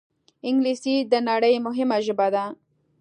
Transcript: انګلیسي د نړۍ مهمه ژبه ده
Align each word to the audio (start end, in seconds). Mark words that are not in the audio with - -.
انګلیسي 0.47 0.95
د 1.11 1.13
نړۍ 1.29 1.55
مهمه 1.65 1.97
ژبه 2.05 2.27
ده 2.35 2.43